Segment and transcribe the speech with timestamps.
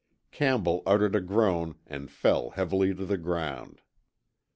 [0.31, 3.81] Campbell uttered a groan and fell heavily to the ground.